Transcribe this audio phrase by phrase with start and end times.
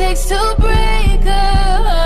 [0.00, 1.99] Takes to break a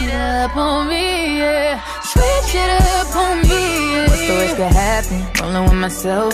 [0.00, 1.38] you switch it up on me?
[1.38, 3.48] Yeah, switch it up on me.
[3.48, 4.08] Yeah.
[4.08, 5.42] What's the worst could happen?
[5.42, 6.33] Rolling with myself.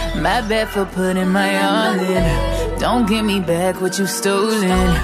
[0.15, 2.79] my bad for putting my all in.
[2.79, 4.95] Don't give me back what you stolen.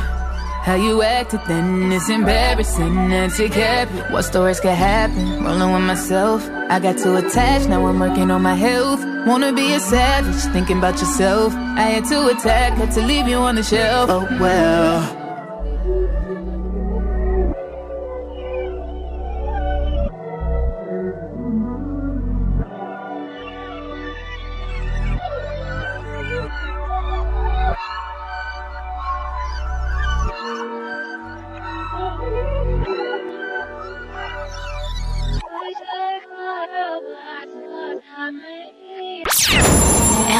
[0.67, 3.09] How you acted then, is embarrassing.
[3.09, 3.87] That's it, it.
[4.11, 5.43] What stories could happen?
[5.43, 6.45] Rolling with myself.
[6.69, 9.01] I got too attached, now I'm working on my health.
[9.25, 11.53] Wanna be a savage, thinking about yourself.
[11.55, 14.09] I had to attack, had to leave you on the shelf.
[14.09, 15.26] Oh well.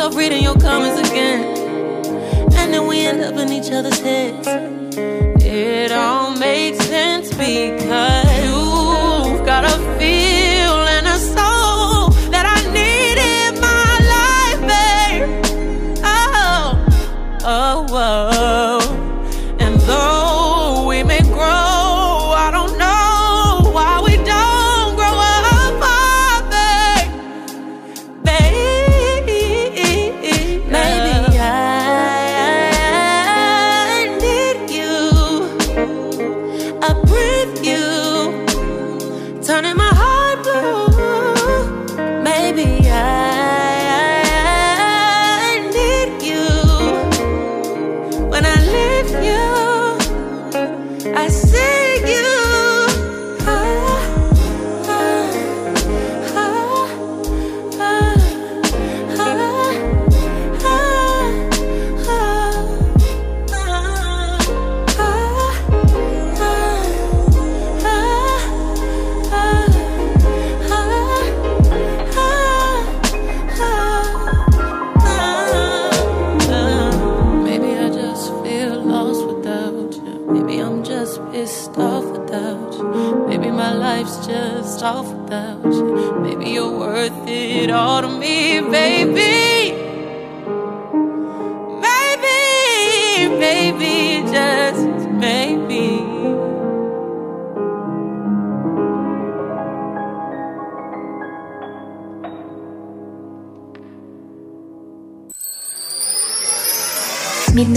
[0.00, 1.09] myself reading your comments again.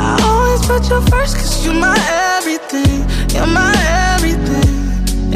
[0.00, 1.96] I always put you first, cause you're my
[2.36, 3.04] everything.
[3.34, 3.74] You're my
[4.14, 4.70] everything.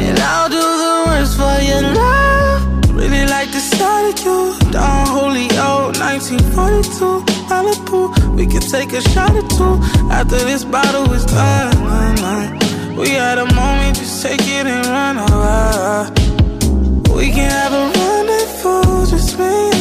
[0.03, 2.59] And I'll do the worst for your love.
[2.99, 4.39] Really like the sight of you.
[4.71, 8.01] Don Julio, 1942, Malibu.
[8.35, 9.73] We can take a shot or two
[10.09, 11.77] after this bottle is done.
[12.97, 16.09] We had a moment, just take it and run away.
[17.15, 19.76] We can have a rendezvous, just me.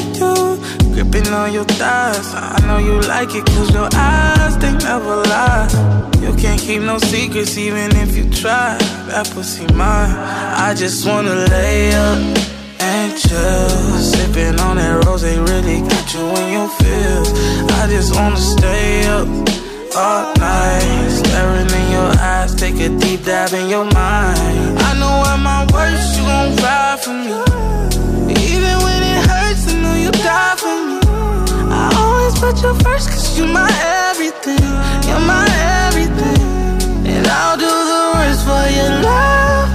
[0.96, 2.32] Gripping on your thighs.
[2.35, 5.68] I know you like it, cause your eyes, they never lie.
[6.22, 8.78] You can't keep no secrets, even if you try.
[9.09, 10.11] That pussy mine.
[10.56, 12.16] I just wanna lay up
[12.80, 13.68] and chill.
[14.00, 17.28] Sipping on that rose, they really get you in your feels.
[17.78, 19.28] I just wanna stay up
[19.94, 21.11] all night.
[21.11, 24.78] Staring in your eyes, take a deep dive in your mind.
[24.80, 27.45] I know at my worst, you gon' ride for me.
[32.40, 33.70] Put you first, cause you're my
[34.09, 34.61] everything.
[35.09, 35.46] You're my
[35.87, 36.40] everything.
[37.07, 39.68] And I'll do the worst for your love.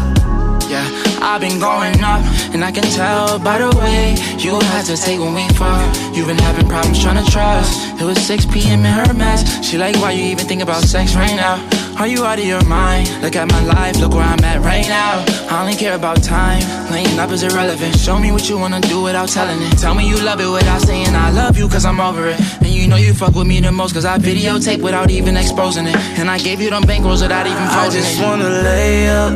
[0.69, 0.87] Yeah,
[1.21, 2.21] I've been going up,
[2.53, 5.81] and I can tell by the way you had to hesitate when we fuck.
[6.15, 7.71] You've been having problems trying to trust.
[7.99, 8.85] It was 6 p.m.
[8.85, 9.41] in her mess.
[9.65, 11.57] She like, why you even think about sex right now?
[11.99, 13.09] Are you out of your mind?
[13.21, 15.23] Look at my life, look where I'm at right now.
[15.61, 16.59] I only care about time.
[16.91, 17.95] Laying up is irrelevant.
[17.95, 19.77] Show me what you wanna do without telling it.
[19.77, 22.39] Tell me you love it without saying I love you, cause I'm over it.
[22.63, 25.85] And you know you fuck with me the most, cause I videotape without even exposing
[25.85, 25.95] it.
[26.17, 28.23] And I gave you them bankrolls without even I just it.
[28.23, 29.33] wanna lay up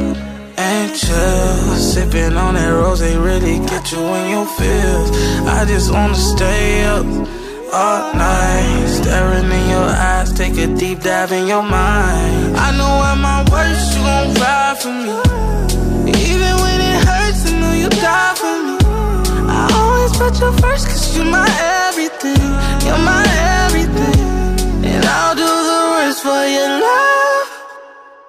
[0.57, 1.75] and chill.
[1.75, 5.11] Sipping on that rose, they really get you in your feels.
[5.45, 7.05] I just wanna stay up
[7.71, 8.87] all night.
[8.87, 12.57] Staring in your eyes, take a deep dive in your mind.
[12.57, 15.44] I know at my worst, you gon' ride for me.
[16.95, 18.77] Even when it hurts, I know you die for me.
[19.49, 21.47] I always put you first, cause you're my
[21.87, 22.39] everything.
[22.85, 23.25] You're my
[23.65, 24.19] everything.
[24.85, 27.49] And I'll do the worst for your love.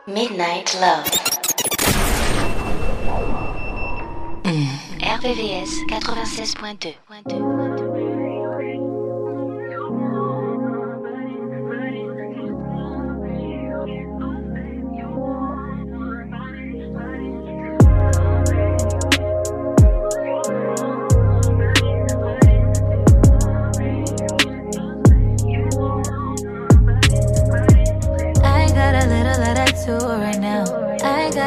[0.07, 1.05] Midnight Love.
[4.45, 4.69] Mm.
[5.01, 8.06] RVVS 96.2.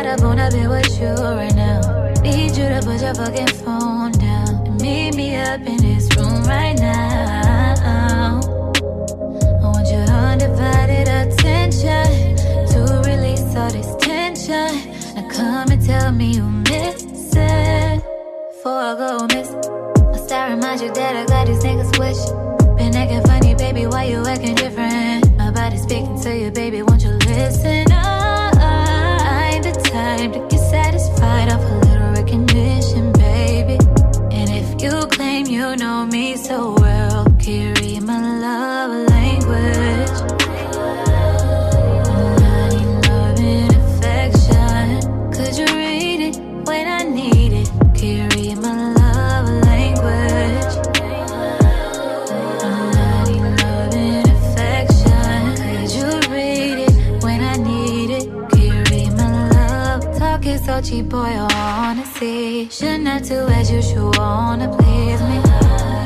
[0.09, 2.11] I got a bone to be with you right now.
[2.23, 6.43] Need you to put your fucking phone down and meet me up in this room
[6.45, 8.39] right now.
[8.41, 12.35] I want your undivided attention
[12.71, 14.71] to release all this tension.
[15.13, 17.03] Now come and tell me you miss
[17.35, 18.03] it
[18.49, 19.53] before I go miss.
[20.31, 22.75] I remind you that I got these niggas you?
[22.77, 25.37] Been acting funny, baby, why you acting different?
[25.37, 26.81] My body's speaking to you, baby,
[30.19, 33.77] time to get satisfied off a little recognition, baby.
[34.35, 36.78] And if you claim you know me so well,
[63.79, 65.39] You should wanna please me.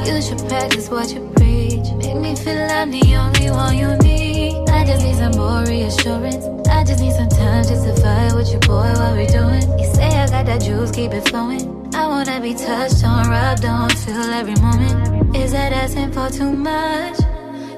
[0.05, 1.89] You should practice what you preach.
[1.97, 4.69] Make me feel I'm the only one you need.
[4.69, 6.45] I just need some more reassurance.
[6.69, 8.93] I just need some time just to fight with you, boy.
[8.93, 9.63] What we doing?
[9.79, 11.91] You say I got that juice, keep it flowing.
[11.95, 15.35] I wanna be touched on, rubbed on, feel every moment.
[15.35, 17.17] Is that asking for too much?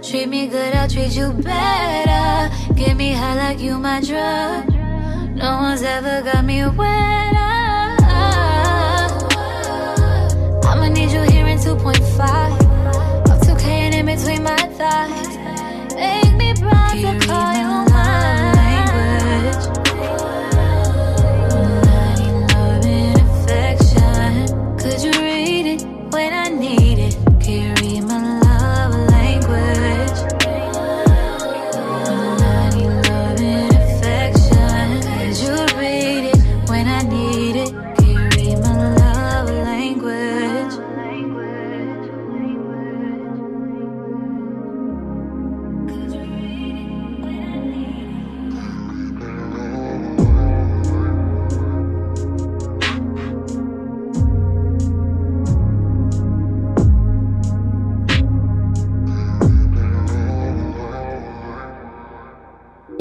[0.03, 2.53] Treat me good, I'll treat you better.
[2.73, 4.67] Get me high like you my drug.
[5.37, 7.24] No one's ever got me wet.
[10.85, 12.21] I need you here in 2.5.
[13.27, 15.35] up 2K and in between my thighs.
[15.95, 17.54] Make me proud I call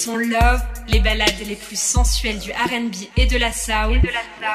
[0.00, 4.00] sons love, les balades les plus sensuelles du RB et de la soul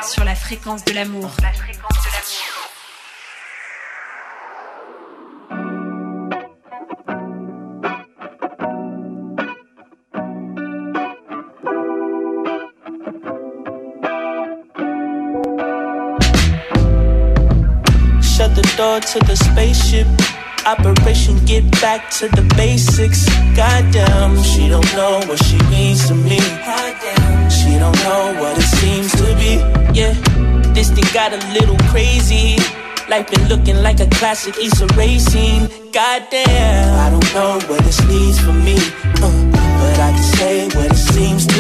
[0.01, 1.29] sur la fréquence de l'amour.
[1.39, 2.55] La fréquence de l'amour.
[18.21, 20.07] Shut the door to the spaceship.
[20.65, 23.25] Operation get back to the basics.
[23.55, 26.39] Goddamn, she don't know what she means to me.
[26.39, 29.61] Goddamn, she don't know what it seems to be.
[29.93, 30.13] Yeah,
[30.73, 32.57] this thing got a little crazy.
[33.07, 35.69] Life been looking like a classic Issa racing.
[35.91, 38.75] Goddamn, I don't know what this needs for me,
[39.21, 41.54] uh, but I can say what it seems to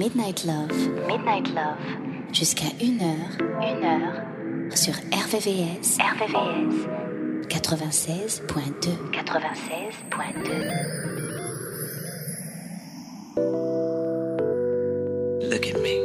[0.00, 0.72] Midnight Love.
[1.06, 1.76] Midnight Love.
[2.32, 3.36] Jusqu'à 1h.
[3.60, 4.74] 1h.
[4.74, 5.98] Sur RVVS.
[6.00, 6.88] RVVS.
[7.50, 8.96] 96.2.
[9.12, 10.72] 96.2.
[15.50, 16.00] Look at me.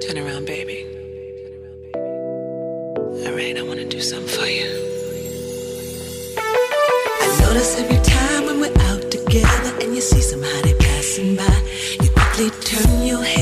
[0.00, 0.86] Turn around, baby.
[3.26, 4.72] Alright, I wanna do something for you.
[7.20, 11.71] I notice every time when we're out together and you see somebody passing by.
[12.42, 13.41] slowly turn your head.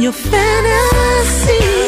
[0.00, 1.79] your fantasy.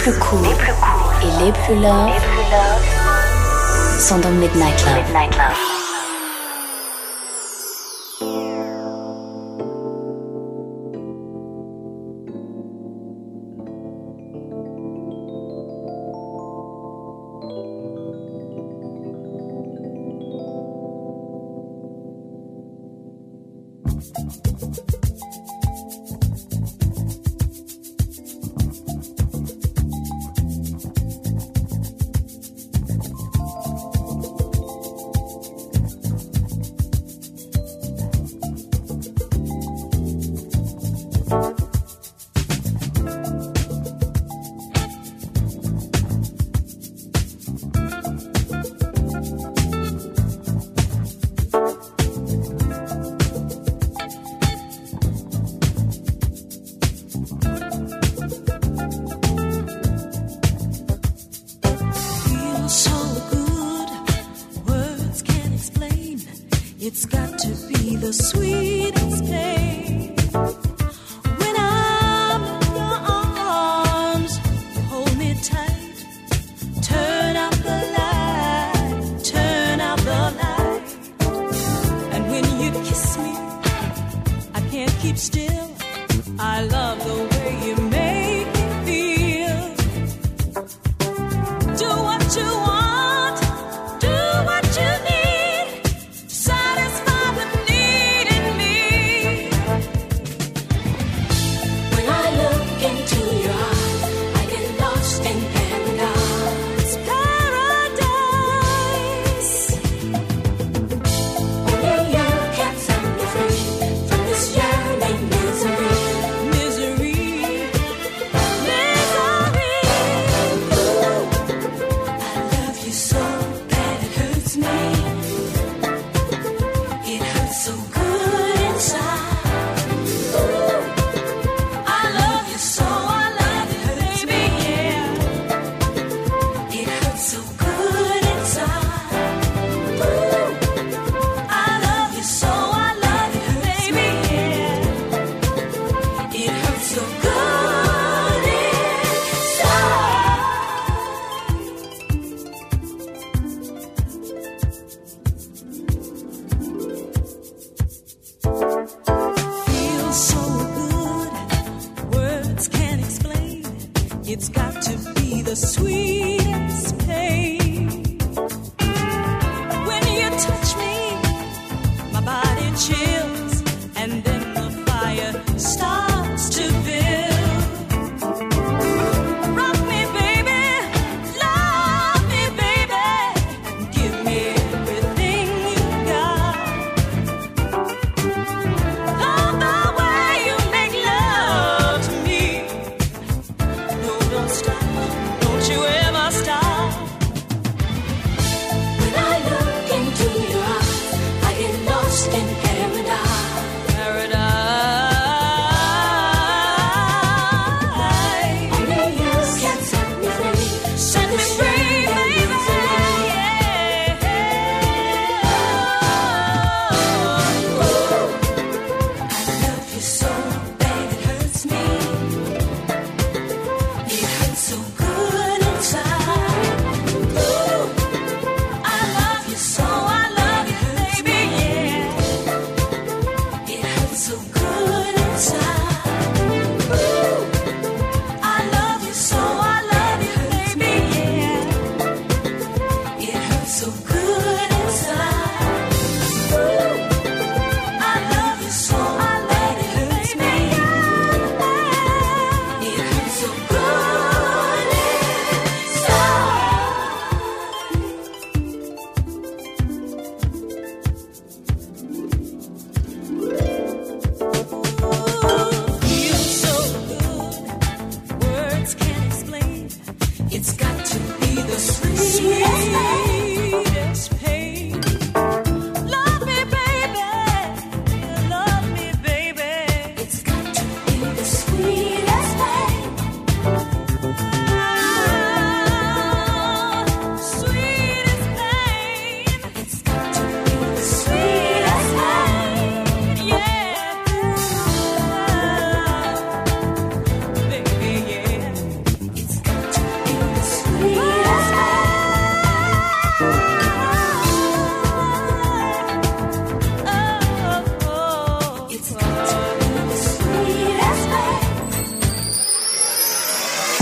[0.00, 2.10] les plus cool et les plus love,
[3.98, 5.79] sont dans Midnight love.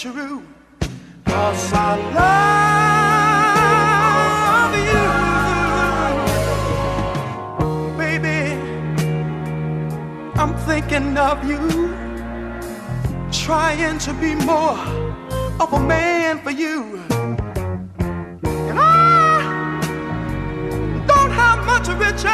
[0.00, 0.42] true.
[1.26, 1.96] Cause I
[4.64, 5.04] love you.
[7.98, 8.40] Baby,
[10.40, 11.60] I'm thinking of you
[13.30, 14.78] trying to be more
[15.60, 17.02] of a man for you.
[18.70, 19.42] And I
[21.06, 22.24] don't have much riches,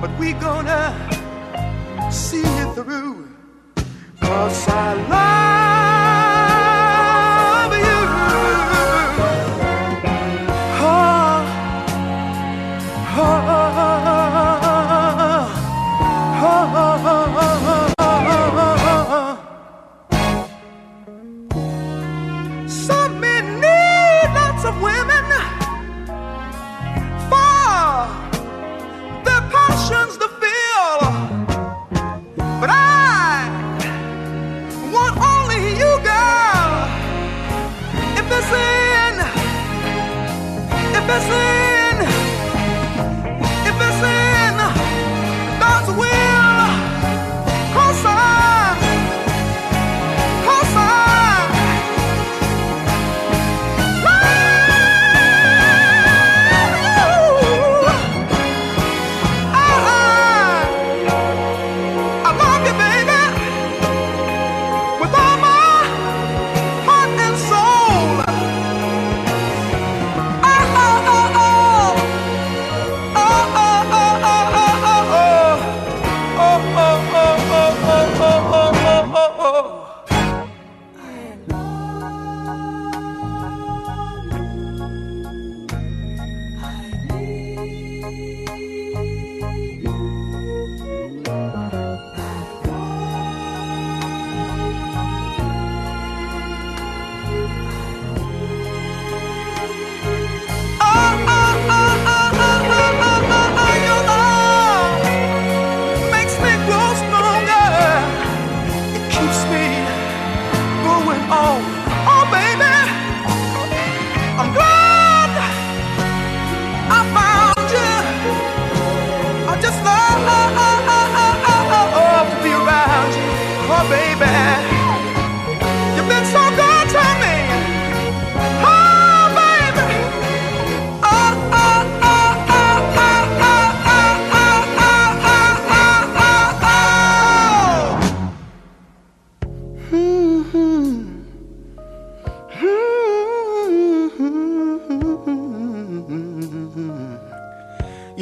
[0.00, 0.96] but we gonna
[2.10, 3.28] see it through.
[4.22, 5.31] Cause I love
[41.08, 41.61] if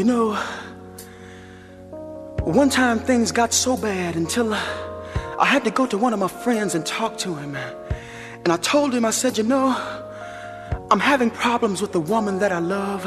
[0.00, 0.34] You know,
[2.44, 4.58] one time things got so bad until uh,
[5.38, 7.54] I had to go to one of my friends and talk to him.
[7.54, 9.76] And I told him, I said, You know,
[10.90, 13.04] I'm having problems with the woman that I love.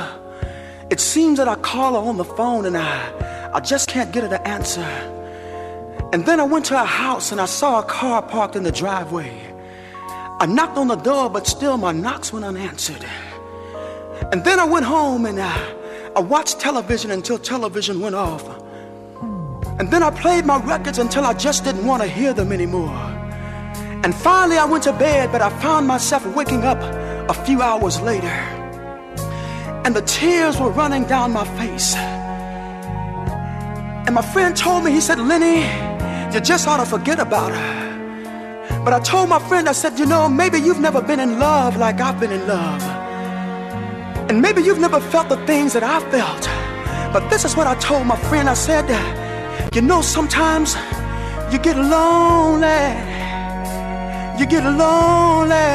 [0.92, 4.22] It seems that I call her on the phone and I, I just can't get
[4.22, 4.86] her to answer.
[6.14, 8.72] And then I went to her house and I saw a car parked in the
[8.72, 9.36] driveway.
[10.40, 13.04] I knocked on the door, but still my knocks went unanswered.
[14.32, 15.83] And then I went home and I,
[16.16, 18.44] I watched television until television went off.
[19.80, 22.96] And then I played my records until I just didn't want to hear them anymore.
[24.04, 26.78] And finally I went to bed, but I found myself waking up
[27.30, 28.28] a few hours later.
[29.86, 31.96] And the tears were running down my face.
[34.06, 35.62] And my friend told me, he said, Lenny,
[36.32, 38.84] you just ought to forget about her.
[38.86, 41.76] But I told my friend, I said, you know, maybe you've never been in love
[41.78, 43.03] like I've been in love.
[44.30, 46.44] And maybe you've never felt the things that I felt.
[47.14, 48.50] But this is what I told my friend.
[48.50, 48.86] I said,
[49.76, 50.76] You know, sometimes
[51.52, 52.84] you get lonely.
[54.40, 55.72] You get lonely.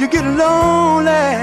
[0.00, 1.36] You get lonely.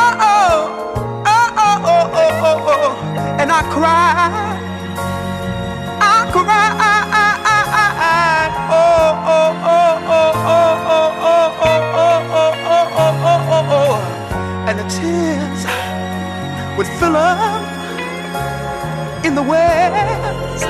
[0.00, 3.40] Oh, oh, oh, oh, oh, oh, oh, oh.
[3.40, 4.30] And I cry.
[6.00, 6.66] I cry.
[8.70, 9.70] Oh, oh, oh.
[9.70, 9.85] oh.
[14.74, 15.62] Tears
[16.76, 17.62] would fill up
[19.24, 20.62] in the wells,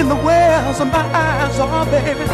[0.00, 2.24] in the wells of my eyes, oh baby.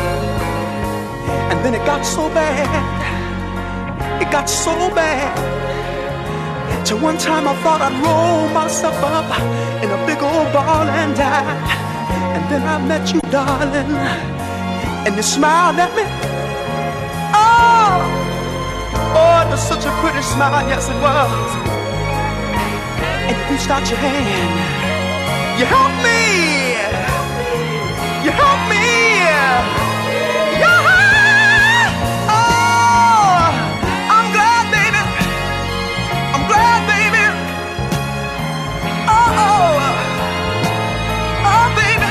[1.50, 5.56] And then it got so bad, it got so bad.
[6.86, 9.26] Till one time I thought I'd roll myself up
[9.82, 11.96] in a big old ball and die.
[12.34, 13.90] And then I met you, darling,
[15.04, 16.35] and you smiled at me.
[19.46, 21.50] Oh, was such a pretty smile, yes it was.
[23.28, 24.50] And reached out your hand,
[25.58, 26.20] you helped me,
[28.24, 28.76] you helped me.
[30.58, 30.86] Yeah.
[32.28, 33.50] Oh,
[34.14, 35.02] I'm glad, baby.
[36.34, 37.24] I'm glad, baby.
[39.08, 39.78] Oh, oh,
[41.50, 42.08] oh, baby.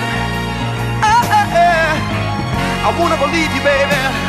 [1.04, 1.24] Eh,
[1.64, 1.92] eh.
[2.84, 4.25] I ever leave you, baby.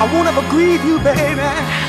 [0.00, 1.87] I won't ever grieve you, baby.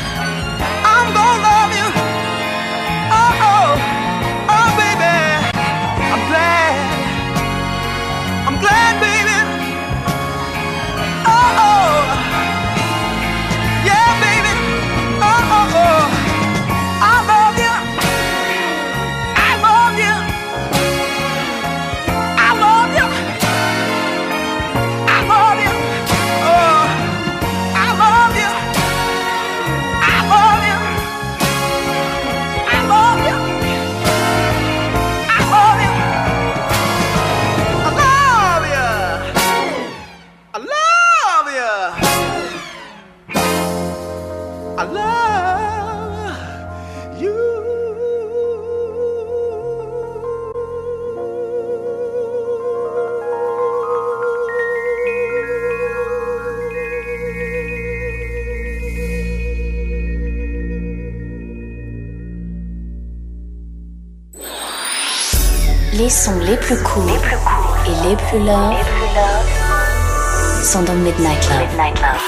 [71.20, 72.22] Sont dans Midnight Love.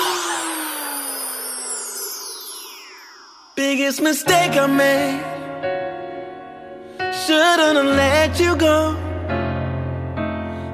[3.56, 5.20] Biggest mistake I made.
[7.26, 8.96] Shouldn't have let you go.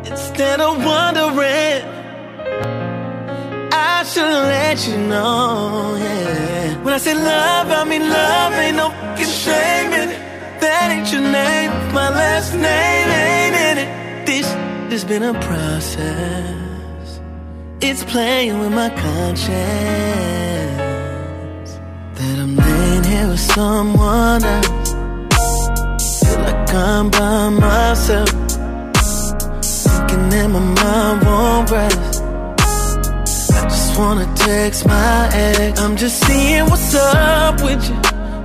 [0.05, 1.83] Instead of wondering,
[3.71, 5.95] I should have let you know.
[5.97, 6.83] Yeah.
[6.83, 8.53] When I say love, I mean love.
[8.53, 10.21] Ain't no fucking shame in it.
[10.61, 11.71] That ain't your name.
[11.93, 14.25] My last name ain't in it.
[14.25, 14.47] This
[14.91, 16.66] has been a process.
[17.79, 19.45] It's playing with my conscience
[22.15, 24.93] that I'm laying here with someone else.
[26.23, 28.29] Feel like I'm by myself,
[29.61, 32.23] thinking that my mind won't rest.
[33.53, 35.79] I just wanna text my ex.
[35.79, 37.95] I'm just seeing what's up with you,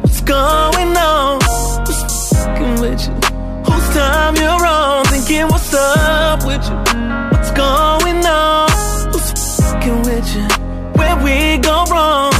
[0.02, 1.38] what's going on,
[1.78, 3.14] what's fucking with you,
[3.64, 6.76] whose time you're on, thinking what's up with you,
[7.32, 8.71] what's going on,
[10.34, 10.46] you,
[10.98, 12.32] where we go wrong.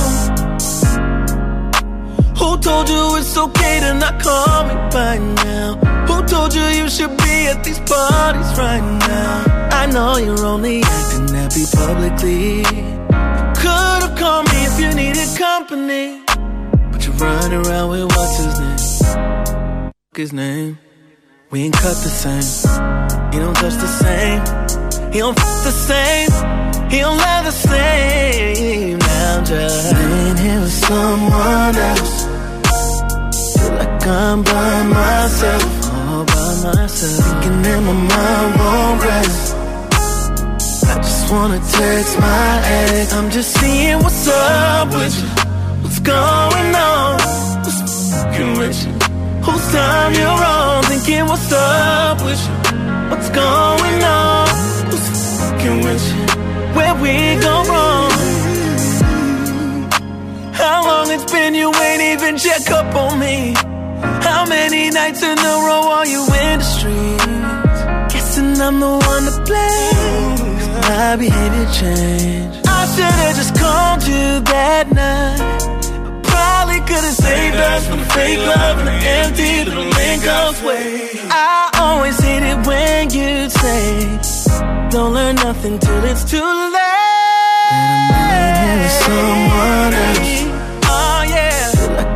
[2.39, 5.77] Who told you it's okay to not call me by now?
[6.09, 9.69] Who told you you should be at these parties right now?
[9.71, 12.63] I know you're only acting happy publicly.
[13.63, 16.23] Could've called me if you needed company.
[16.91, 19.93] But you're running around with what's his name?
[20.15, 20.79] His name.
[21.51, 23.33] We ain't cut the same.
[23.33, 25.13] He don't touch the same.
[25.13, 26.62] He don't f the same.
[26.93, 28.99] He don't love the same.
[28.99, 32.17] Now I'm just laying here with someone else.
[33.57, 37.25] Feel like I'm by myself, all by myself.
[37.25, 39.55] Thinking that my mind won't rest.
[40.93, 43.13] I just wanna text my ex.
[43.15, 45.29] I'm just seeing what's up with you.
[45.83, 47.15] What's going on?
[47.65, 48.93] What's fucking with you?
[49.47, 50.83] Whose time you're on?
[50.85, 52.62] Thinking what's up with you?
[61.23, 63.55] It's been you ain't even check up on me?
[64.23, 68.13] How many nights in a row are you in the streets?
[68.13, 70.57] Guessing I'm the one to blame.
[70.89, 72.67] My behavior changed.
[72.67, 76.23] I should've just called you that night.
[76.23, 80.23] Probably could've saved us from the fake love and the empty little link
[80.67, 81.11] way.
[81.31, 87.73] I always hate it when you say, Don't learn nothing till it's too late.
[87.73, 90.52] And I'm with someone else.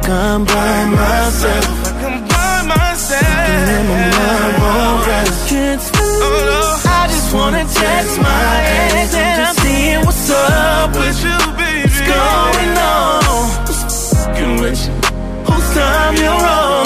[0.09, 1.67] I'm by myself.
[2.05, 3.23] I'm by myself.
[3.23, 5.49] And then my mind won't rest.
[5.49, 6.07] Can't sleep.
[6.87, 11.83] I just wanna test my ex and I'm seeing what's up with you, baby.
[11.83, 13.23] What's going on?
[13.67, 15.07] Who's with you?
[15.77, 16.86] Time you're?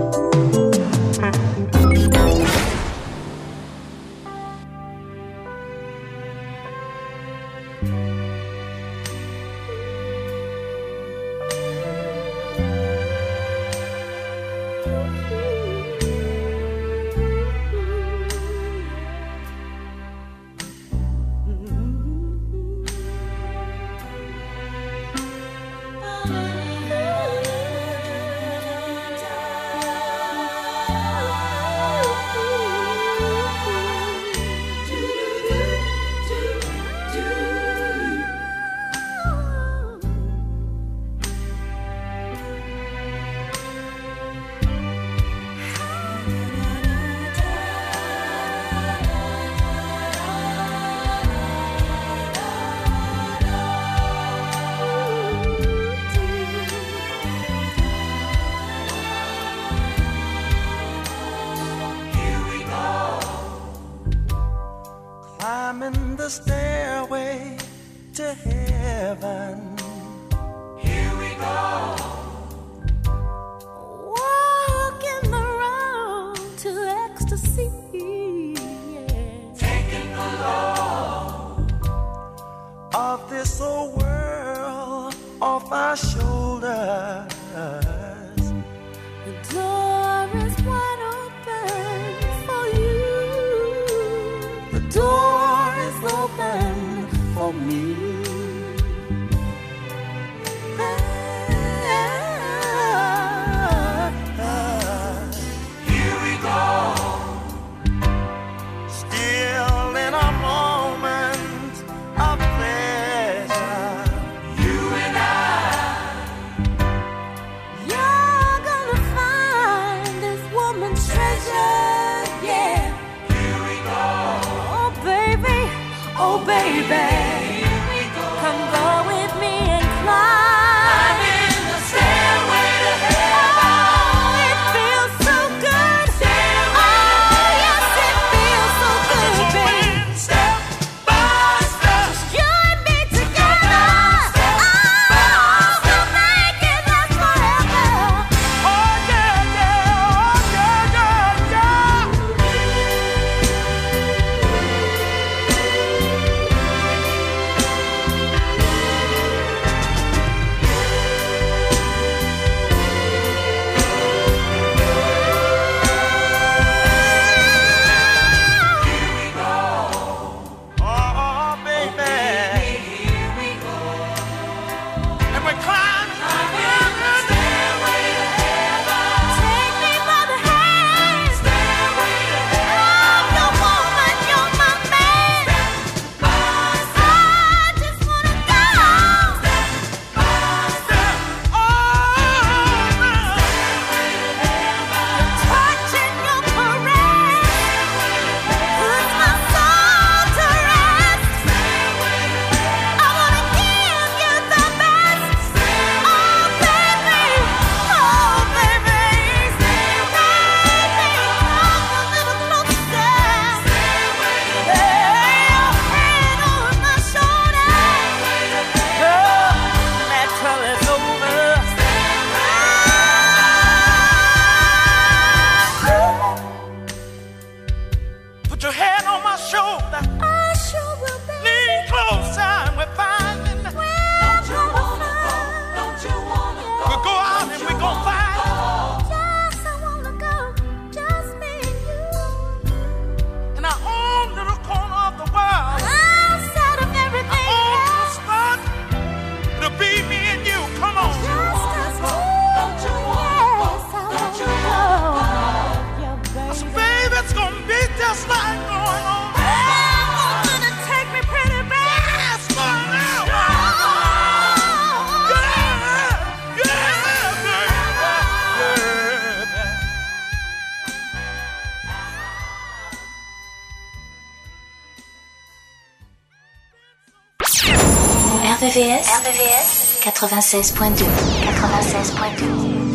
[280.27, 282.91] 96.2 96.2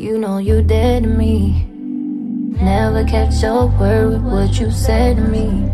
[0.00, 0.62] You know you
[1.02, 1.66] to me.
[2.62, 5.70] Never kept your word with what you said to me.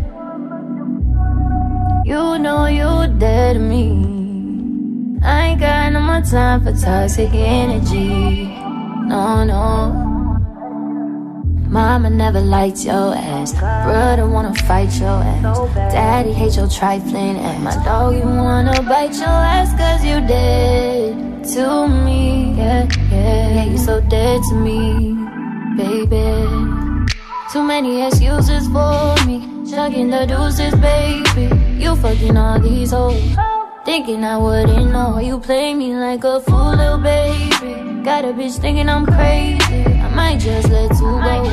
[6.67, 8.47] For toxic energy.
[9.07, 10.03] No, no.
[11.69, 13.53] Mama never liked your ass.
[13.53, 15.59] Brother wanna fight your ass.
[15.93, 17.59] Daddy hate your trifling ass.
[17.61, 22.53] My dog, you wanna bite your ass cause you dead to me.
[22.57, 25.15] Yeah, yeah, yeah, you so dead to me,
[25.77, 26.27] baby.
[27.51, 29.37] Too many excuses for me.
[29.69, 31.47] Chugging the deuces, baby.
[31.81, 33.56] You fucking all these hoes.
[33.87, 35.17] Thinking I wouldn't know.
[35.17, 38.03] You play me like a fool, little baby.
[38.03, 39.85] Got a bitch thinking I'm crazy.
[40.03, 41.43] I might just let you go.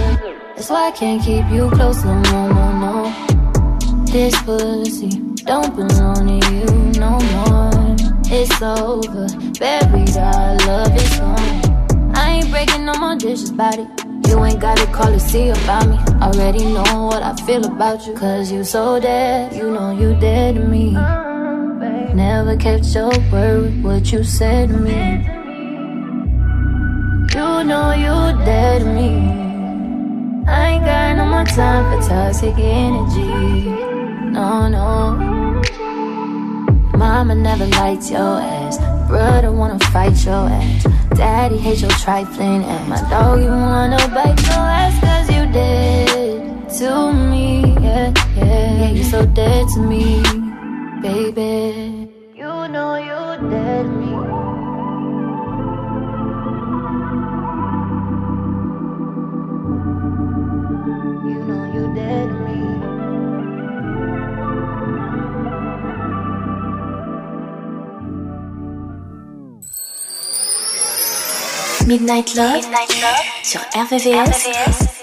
[0.57, 4.05] That's why I can't keep you close no more, no, no.
[4.07, 5.11] This pussy
[5.47, 6.67] don't belong to you
[6.99, 7.95] no more.
[8.27, 9.29] It's over.
[9.61, 12.17] Buried our love is gone.
[12.17, 13.89] I ain't breaking no more dishes it.
[14.29, 15.99] You ain't gotta call to see about me.
[16.21, 18.15] Already know what I feel about you.
[18.15, 20.97] Cause you so dead, you know you dead to me.
[22.15, 25.27] Never kept your word with what you said to me.
[27.35, 29.11] You know you dead to me.
[30.47, 33.69] I ain't got no more time for toxic energy.
[34.31, 35.61] No, no.
[36.97, 38.79] Mama never liked your ass.
[39.09, 40.87] Brother wanna fight your ass.
[41.17, 42.89] Daddy hate your trifling ass.
[42.89, 47.75] My dog, you wanna bite your ass cause you dead to me.
[47.83, 50.23] Yeah, yeah, yeah, you so dead to me,
[51.03, 52.04] baby.
[52.75, 54.11] You know you dead to me.
[61.31, 62.59] You know you dead to me.
[71.87, 72.65] Midnight Love,
[73.45, 74.49] sur RVVS,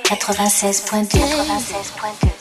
[0.10, 2.41] 96.2 96.2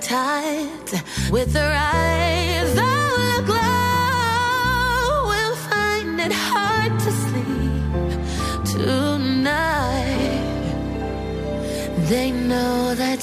[0.00, 0.94] Tots
[1.30, 3.68] with their eyes all aglow
[5.28, 10.44] We'll find it hard to sleep tonight.
[12.08, 13.20] They know that